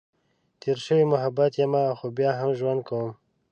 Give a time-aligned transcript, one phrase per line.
[0.61, 3.09] تېر شوی محبت یمه، خو بیا هم ژوند کؤم.